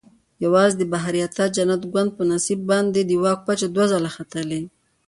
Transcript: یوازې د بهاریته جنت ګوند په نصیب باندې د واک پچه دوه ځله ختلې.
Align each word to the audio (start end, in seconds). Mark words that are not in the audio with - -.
یوازې 0.43 0.75
د 0.77 0.83
بهاریته 0.93 1.43
جنت 1.55 1.81
ګوند 1.91 2.09
په 2.17 2.23
نصیب 2.31 2.59
باندې 2.71 2.99
د 3.05 3.11
واک 3.23 3.39
پچه 3.45 3.67
دوه 3.75 3.85
ځله 3.91 4.09
ختلې. 4.15 4.61